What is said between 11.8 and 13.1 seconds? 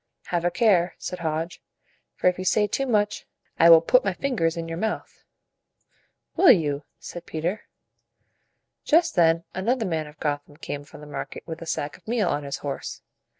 of meal on his horse.